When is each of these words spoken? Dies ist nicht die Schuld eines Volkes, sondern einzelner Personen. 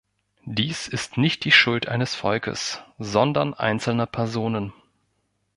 Dies 0.47 0.87
ist 0.87 1.17
nicht 1.17 1.45
die 1.45 1.51
Schuld 1.51 1.87
eines 1.87 2.15
Volkes, 2.15 2.81
sondern 2.97 3.53
einzelner 3.53 4.07
Personen. 4.07 4.73